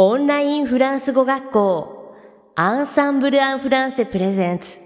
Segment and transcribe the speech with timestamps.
[0.00, 2.14] オンラインフランス語学校
[2.54, 4.76] アンサンブル・アン・フランセプレゼンツ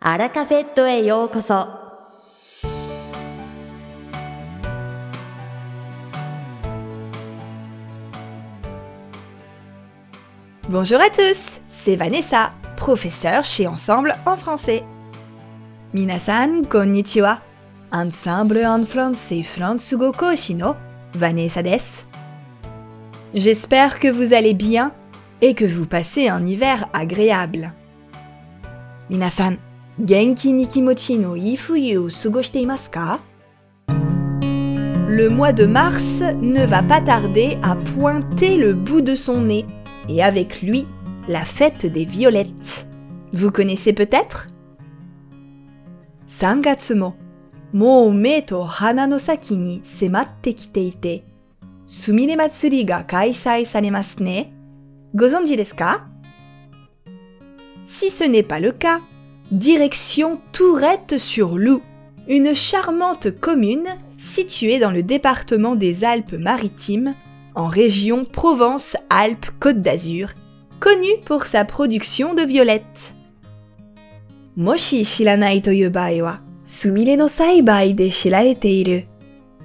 [0.00, 1.68] アラカフェットへようこそ「
[10.68, 14.82] Bonjour à tous, c'est Vanessa, professeure chez Ensemble en français.
[15.92, 17.42] 皆さん、こんにちは。
[17.92, 20.74] Ensemble en français フランス語講師の
[21.12, 22.05] Vanessa です。
[23.33, 24.93] J'espère que vous allez bien
[25.41, 27.73] et que vous passez un hiver agréable.
[29.09, 29.57] Minasan,
[29.99, 31.35] genki ni kimochi no
[32.09, 32.67] sugoshite?
[35.09, 39.65] Le mois de mars ne va pas tarder à pointer le bout de son nez
[40.09, 40.87] et avec lui
[41.27, 42.87] la fête des violettes.
[43.33, 44.47] Vous connaissez peut-être?
[46.27, 47.13] Sangatsumo.
[47.73, 48.13] Mo
[48.45, 50.47] to hana no saki sematte.
[51.86, 54.52] すみれ祭りが開催されますね。
[55.14, 56.08] ご存知ですか
[57.84, 59.00] Si ce n'est pas le cas,
[59.50, 61.82] direction Tourette-sur-Loup,
[62.28, 67.14] une charmante commune située dans le département des Alpes-Maritimes,
[67.54, 70.30] en région Provence-Alpes-Côte d'Azur,
[70.80, 73.14] connue pour sa production de violettes.
[74.54, 76.22] もし知らないという場合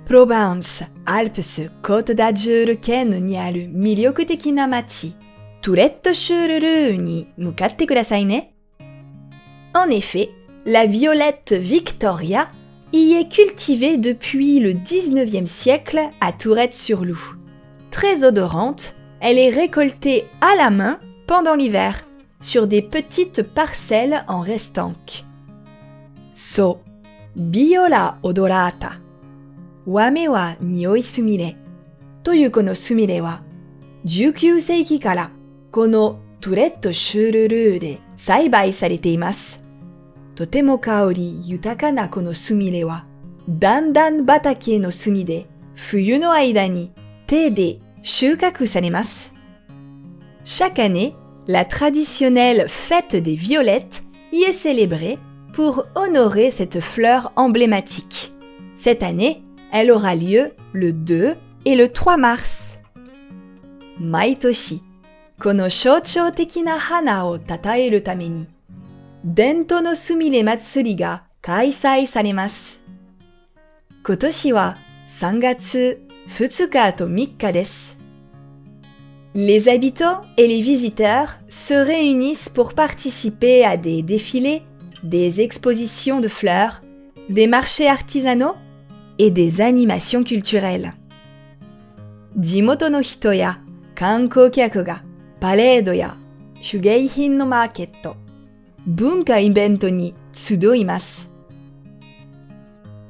[0.05, 5.15] プロバンス、アルプス、コートダジュール県にある魅力的な町、
[5.61, 8.53] トゥレットシュールルーに向かってくださいね。
[9.73, 10.29] En effet,
[10.65, 12.49] la violette Victoria
[12.93, 17.35] y est cultivée depuis le 19e siècle à Tourette-sur-Loup.
[17.91, 22.07] Très odorante, elle est récoltée à la main pendant l'hiver
[22.39, 25.25] sur des petites parcelles en restanque.
[26.33, 26.79] So,
[27.35, 28.91] Biola odorata.
[29.86, 31.56] Wame wa nioi sumire.
[32.22, 33.42] というこのスミレは、
[34.04, 35.30] 19世紀から
[35.72, 39.60] このトゥレットシュールルーで栽培されています。
[40.34, 43.06] とても香り豊かなこのスミレは、
[43.48, 46.92] 段々畑の炭で冬の間に
[47.26, 49.32] 手で収穫されます。
[50.44, 51.14] Chaque année,
[51.48, 55.18] la traditionnelle fête des violettes y est célébrée
[55.52, 58.32] pour honorer cette fleur emblématique.
[58.74, 62.79] Cette année, elle aura lieu le 2 et le 3 mars.
[63.99, 64.81] 毎年、
[65.39, 68.47] この象徴的な花を称えるために、
[69.23, 72.79] 伝統のスミレ祭りが開催されます。
[74.05, 74.77] 今年は
[75.07, 77.97] 3月2日と3日です。
[79.33, 84.63] Les habitants et les visiteurs se réunissent pour participer à des défilés,
[85.03, 86.81] des expositions de fleurs,
[87.29, 88.55] des marchés artisanaux
[89.18, 90.94] et des animations culturelles.
[92.38, 93.00] Jimoto no
[97.28, 98.16] no
[98.86, 100.14] bunka ibento ni.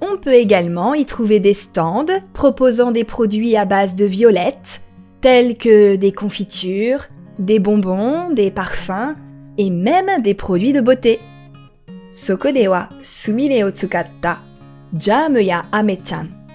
[0.01, 4.81] On peut également y trouver des stands proposant des produits à base de violettes,
[5.21, 7.07] tels que des confitures,
[7.39, 9.15] des bonbons, des parfums
[9.59, 11.21] et même des produits de beauté.
[12.11, 14.41] Soko de wa sumire o tsukatta
[14.94, 16.48] ジャムやアメちゃん、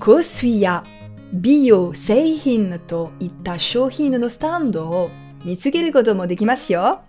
[0.00, 0.84] 香水や
[1.32, 5.10] 美容製品といった商品のスタンドを
[5.44, 7.00] 見つけることもできますよ。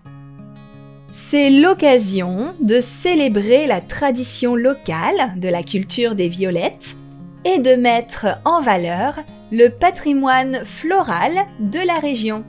[1.10, 6.96] C'est l'occasion de célébrer la tradition locale de la culture des violettes
[7.44, 12.44] et de mettre en valeur le patrimoine floral de la région.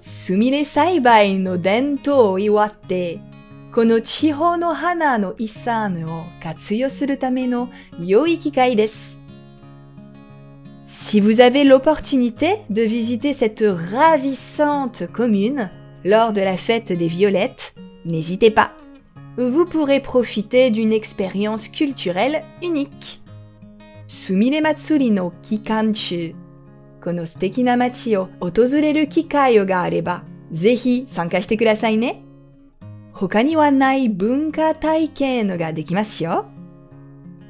[0.00, 3.20] スミレ栽培の伝統を祝って、
[3.72, 7.70] この地方の花の遺産を活用するための
[8.02, 9.18] 良い機会です。
[10.86, 15.70] Si vous avez l'opportunité de visiter cette ravissante commune
[16.04, 17.74] lors de la fête des violettes,
[18.04, 18.72] n'hésitez pas.
[19.36, 23.20] Vous pourrez profiter d'une expérience culturelle unique.
[24.06, 26.34] Sumire Matsuri no Kikanchu
[27.06, 29.60] この素敵な街を訪れる機会
[33.12, 36.46] 他にはない文化体験ができますよ。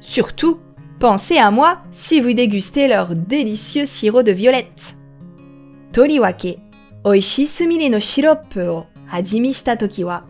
[0.01, 0.59] Surtout,
[0.99, 4.95] pensez à moi si vous dégustez leur délicieux sirop de violette.
[5.91, 6.59] とりわけ、
[7.03, 10.25] 美味しいスミレのシロップを味見したときは、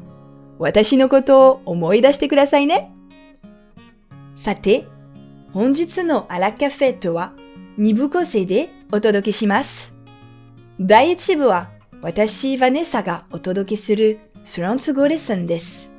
[0.59, 2.91] 私のことを思い出してくださいね。
[4.35, 4.87] さて、
[5.53, 7.33] 本日のアラカフェットは
[7.79, 9.93] 2部構成でお届けします。
[10.79, 11.69] 第1部は
[12.01, 14.19] 私、ヴァネッサがお届けする
[14.54, 15.90] フランス語レッスンです。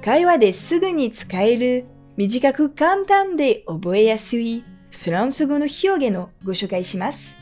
[0.00, 1.86] 会話ですぐに使える
[2.16, 4.62] 短く簡単で覚えやすい
[4.92, 7.34] フランス語の表現をご紹介します。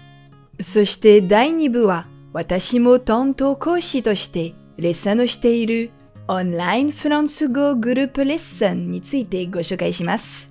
[0.59, 5.91] そして第2部は私も担当講師としてレッスンをしている
[6.29, 10.51] オンラインフランス語グループレッスンについてご紹介します。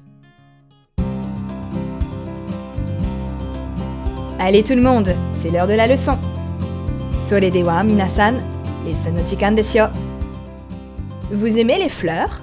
[4.38, 6.20] Allez tout le monde, c'est l'heure de la leçon.
[7.28, 8.53] それでは皆さん、
[11.32, 12.42] Vous aimez les fleurs?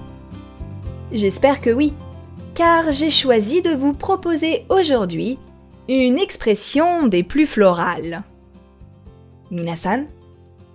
[1.13, 1.93] J'espère que oui,
[2.55, 5.39] car j'ai choisi de vous proposer aujourd'hui
[5.89, 8.23] une expression des plus florales.
[9.51, 10.07] Minasan,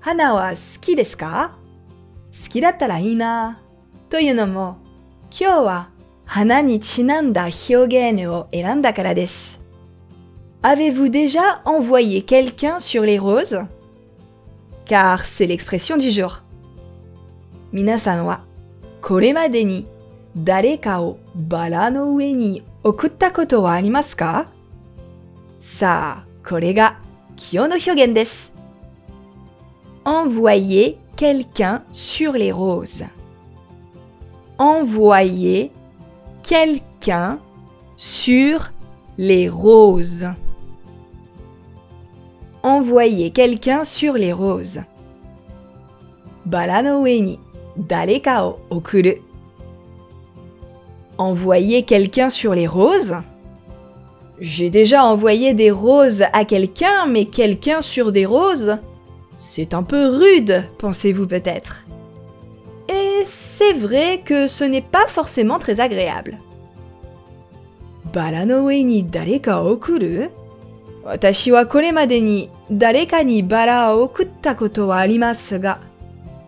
[0.05, 1.51] hana wa suki desu ka?
[2.31, 4.75] Suki datta ra no mo
[5.31, 5.87] kyou wa
[6.27, 9.57] hana ni chinanda hyougen wo eranda kara desu.
[10.61, 13.65] Avez-vous déjà envoyé quelqu'un sur les roses?
[14.85, 16.41] car c'est l'expression du jour.
[17.73, 18.39] Minasan wa
[19.01, 19.85] koremade ni
[20.35, 24.45] dareka o bara no ue ni okutta koto wa arimasu ka?
[25.59, 26.95] Sa, kore ga
[27.35, 28.13] kyo no hyogen.
[30.05, 33.03] Envoyer quelqu'un sur les roses.
[34.59, 35.71] Envoyer
[36.43, 37.39] quelqu'un
[37.97, 38.71] sur
[39.17, 40.27] les roses
[42.65, 44.81] envoyer quelqu'un sur les roses.
[46.47, 47.39] Baranoeni,
[47.77, 49.21] daleka okuru.
[51.19, 53.17] Envoyer quelqu'un sur les roses?
[54.39, 58.79] J'ai déjà envoyé des roses à quelqu'un, mais quelqu'un sur des roses?
[59.37, 61.85] C'est un peu rude, pensez-vous peut-être.
[62.89, 66.39] Et c'est vrai que ce n'est pas forcément très agréable.
[68.11, 70.29] Baranoeni, daleka okuru?
[71.05, 75.79] 私はこれまでに誰かにバラを送ったことはありますが、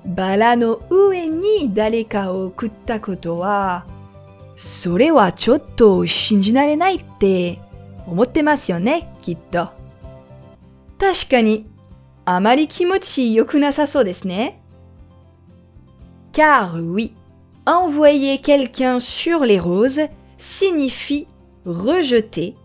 [0.04, 3.86] バラの上に誰かを送ったことは、
[4.56, 7.60] それはちょっと信じられないって
[8.08, 9.70] 思ってますよね、きっと。
[10.98, 11.70] 確かに、
[12.26, 14.60] あまり気持ち良くなさそうですね。
[16.34, 17.14] Car oui,
[17.64, 21.28] envoyer quelqu'un sur les roses signifie
[21.64, 22.56] rejeter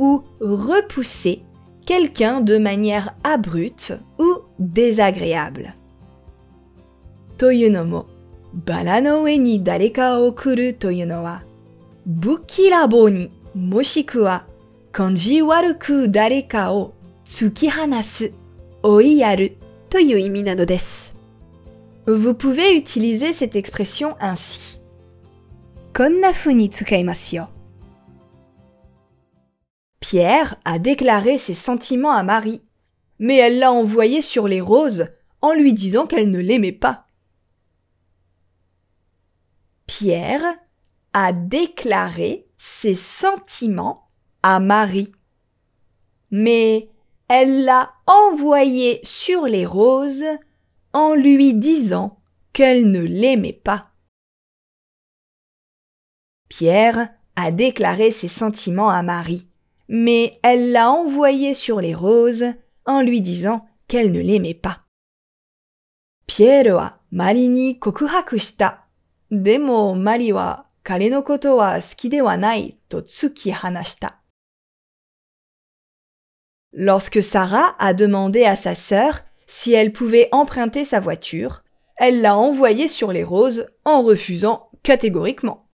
[0.00, 1.42] ou repousser
[1.86, 5.74] quelqu'un de manière abrupte ou désagréable.
[7.38, 8.06] Toyonomo,
[8.52, 11.40] balano e ni dareka o kuru toyono wa
[12.06, 14.42] bukirabo ni moshiku wa
[14.92, 16.92] kanji waruku dareka o
[17.24, 18.30] tsukihanasu
[18.82, 19.48] oiyaru
[19.88, 21.10] toyu imi nano desu.
[22.06, 24.80] Vous pouvez utiliser cette expression ainsi.
[25.92, 26.70] Konna fu ni.
[30.00, 32.62] Pierre a déclaré ses sentiments à Marie,
[33.18, 35.08] mais elle l'a envoyé sur les roses
[35.42, 37.06] en lui disant qu'elle ne l'aimait pas.
[39.86, 40.44] Pierre
[41.12, 44.08] a déclaré ses sentiments
[44.42, 45.12] à Marie,
[46.30, 46.90] mais
[47.28, 50.24] elle l'a envoyé sur les roses
[50.92, 52.18] en lui disant
[52.52, 53.92] qu'elle ne l'aimait pas.
[56.48, 59.49] Pierre a déclaré ses sentiments à Marie,
[59.92, 62.44] mais elle l'a envoyé sur les roses
[62.86, 64.84] en lui disant qu'elle ne l'aimait pas.
[66.26, 67.00] Piero a
[69.32, 71.80] Demo Mari wa no koto wa
[73.62, 74.20] hanashita.
[76.72, 81.64] Lorsque Sarah a demandé à sa sœur si elle pouvait emprunter sa voiture,
[81.96, 85.68] elle l'a envoyée sur les roses en refusant catégoriquement.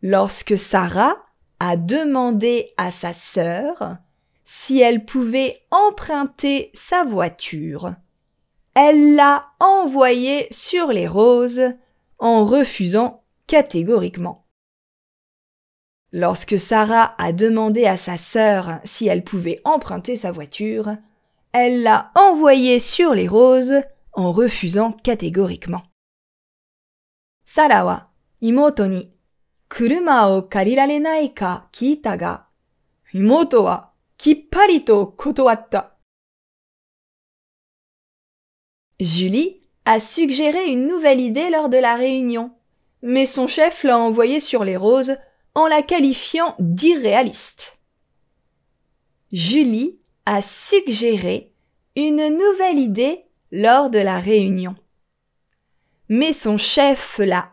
[0.00, 1.24] Lorsque Sarah
[1.60, 3.96] a demandé à sa sœur
[4.44, 7.94] si elle pouvait emprunter sa voiture.
[8.74, 11.72] Elle l'a envoyée sur les roses
[12.18, 14.46] en refusant catégoriquement.
[16.12, 20.96] Lorsque Sarah a demandé à sa sœur si elle pouvait emprunter sa voiture,
[21.52, 23.82] elle l'a envoyée sur les roses
[24.12, 25.82] en refusant catégoriquement.
[27.44, 28.10] Sarah
[29.67, 32.47] 車を借りられないか聞いたが、
[33.13, 35.95] 妹はきっぱりと断った。
[38.99, 42.51] Julie a suggéré une nouvelle idée lors de la réunion,
[43.01, 45.17] mais son chef l'a envoyée sur les roses
[45.55, 47.77] en la qualifiant d'irréaliste.
[49.31, 51.53] Julie a suggéré
[51.95, 54.75] une nouvelle idée lors de la réunion.
[56.07, 57.52] Mais son chef l'a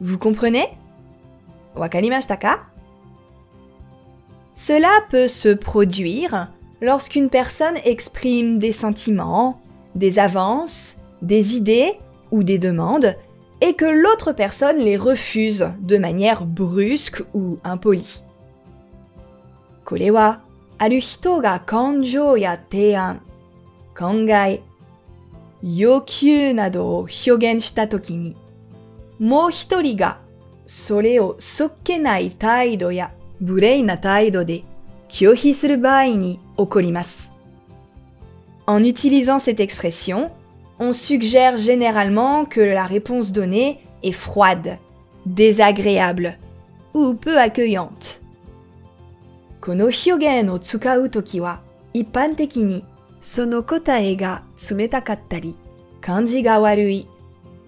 [0.00, 0.66] Vous comprenez?
[4.54, 6.48] Cela peut se produire
[6.80, 9.60] lorsqu'une personne exprime des sentiments,
[9.94, 11.92] des avances, des idées
[12.30, 13.14] ou des demandes
[13.60, 18.22] et que l'autre personne les refuse de manière brusque ou impolie.
[19.84, 20.38] Korewa
[20.78, 22.36] aruhito ga kanjo
[23.94, 24.62] kangai,
[25.62, 27.86] yokyu nado hyogen shita
[29.19, 30.19] もう一人が
[30.65, 34.63] それをそっけない態度や無礼な態度で
[35.07, 37.31] 拒否する場合に起こります。
[38.67, 40.31] En utilisant cette expression,
[40.79, 44.79] on suggère généralement que la réponse donnée est froide,
[45.25, 46.37] désagréable
[46.93, 48.19] ou peu accueillante.
[49.61, 51.61] この表現を使うときは、
[51.93, 52.83] 一般的に
[53.21, 55.55] その答えが冷たかったり、
[56.01, 57.07] 感じが悪い、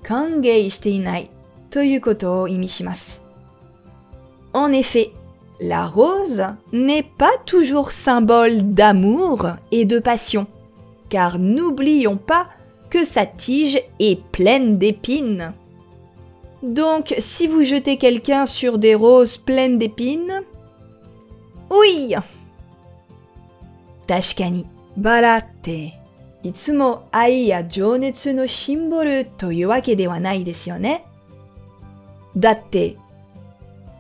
[0.04, 1.32] 歓迎していない
[1.72, 3.22] ということを意味します。
[4.54, 5.12] En effet,
[5.60, 10.48] la rose n'est pas toujours symbole d'amour et de passion,
[11.10, 12.48] car n'oublions pas
[12.89, 15.54] que sa tige est pleine d'épines.
[16.63, 20.42] Donc, si vous jetez quelqu'un sur des roses pleines d'épines,
[21.70, 22.16] oui
[24.08, 26.00] 確かに、バラって、
[26.44, 31.04] いつも愛や情熱のシンボルというわけではないですよね。
[32.36, 32.98] だって、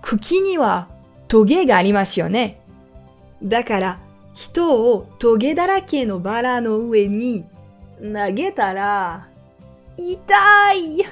[0.01, 0.87] 茎には
[1.27, 2.59] トゲがありますよね。
[3.43, 3.99] だから、
[4.33, 7.45] 人をトゲだらけのバラの上に
[8.01, 9.27] 投げたら、
[9.97, 11.05] 痛い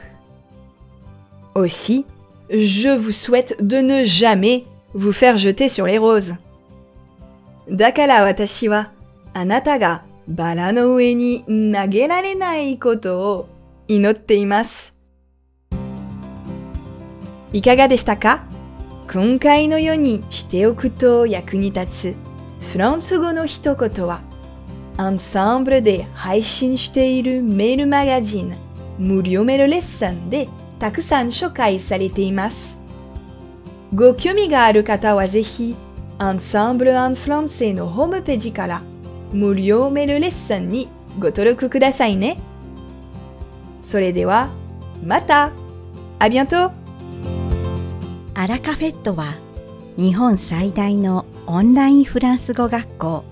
[1.56, 2.06] Aussi,
[2.50, 6.36] je vous souhaite de ne jamais vous faire jeter sur les roses.
[7.70, 8.92] だから私は
[9.34, 13.50] あなたがバラの上に投げられないことを
[13.88, 14.94] 祈っています。
[17.53, 18.45] いかがでしたか？
[19.13, 22.15] 今回のようにしておくと役に立
[22.61, 24.21] つフランス語の一言は
[24.97, 28.55] アンサンブルで配信しているメールマガジン
[28.99, 32.79] 無料メールレッスンでたくさん紹介されています。
[33.93, 35.75] ご興味がある方はぜひ
[36.19, 38.83] Ensemble en français のホームページから
[39.33, 40.87] 無料メールレッスンに
[41.19, 42.39] ご登録くださいね。
[43.83, 44.51] それでは、
[45.05, 45.51] また
[46.21, 46.71] あ bientôt!
[48.41, 49.35] アラカフェットは
[49.99, 53.23] 日本最大のオンラインフランス語学校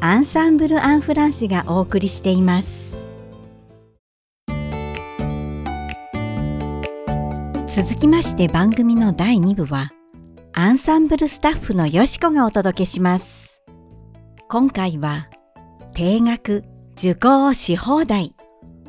[0.00, 2.92] アンサンブル・アン・フランセがお送りしています。
[7.68, 9.92] 続きまして番組の第2部は
[10.52, 13.60] アンサンブルスタッフのよしこがお届けします。
[14.48, 15.28] 今回は、
[15.94, 16.64] 定額
[16.96, 18.34] 受講し放題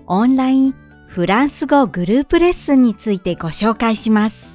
[0.07, 4.48] オンラインフランス語グループレッスンについてご紹介します。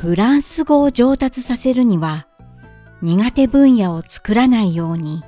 [0.00, 2.26] フランス語を上達させるには、
[3.02, 5.22] 苦手分野を作らないように、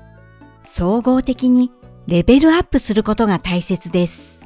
[0.63, 1.71] 総合的に
[2.07, 4.41] レベルアップすることが大切です。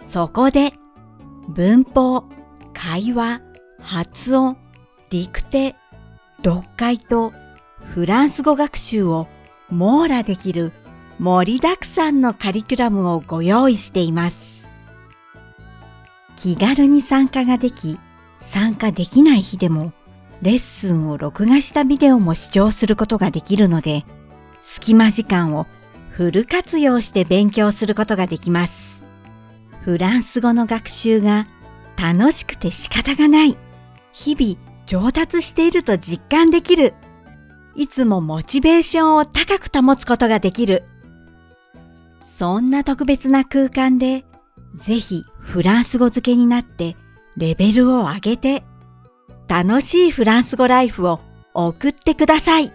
[0.00, 0.72] そこで、
[1.46, 2.24] 文法、
[2.72, 3.40] 会話、
[3.80, 4.56] 発音、
[5.10, 5.76] 陸手、
[6.44, 7.32] 読解と
[7.94, 9.28] フランス語学習を
[9.70, 10.72] 網羅できる
[11.20, 14.66] 盛りだくさんのカリキュラムをご用意しています。
[16.34, 17.96] 気軽に参加ができ、
[18.54, 19.92] 参加できない日でも
[20.40, 24.04] レッスンを録画したビデオも視聴することができるので、
[24.62, 25.66] 隙間時間を
[26.10, 29.02] フル活用して勉強することができます。
[29.80, 31.48] フランス語の学習が
[32.00, 33.56] 楽しくて仕方がない。
[34.12, 34.56] 日々
[34.86, 36.94] 上達していると実感できる。
[37.74, 40.84] いつもモチベーションを高く保つことができる。
[42.24, 44.24] そんな特別な空間で、
[44.76, 46.96] ぜひフランス語付けになって
[47.36, 48.62] レベルを上げて、
[49.48, 51.20] 楽しいフランス語ライフを
[51.52, 52.72] 送ってください。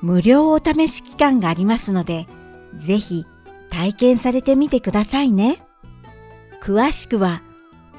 [0.00, 2.26] 無料お試し期間がありますので、
[2.74, 3.24] ぜひ
[3.70, 5.62] 体験されてみてくださいね。
[6.60, 7.42] 詳しくは、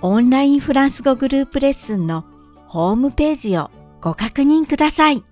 [0.01, 2.25] オンラインフランス語グループレッスンの
[2.67, 5.23] ホームページをご確認ください。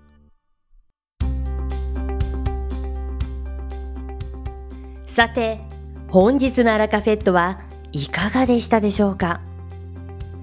[5.06, 5.60] さて、
[6.08, 7.60] 本日のアラカフェットは
[7.92, 9.42] いかがでしたでしょうか？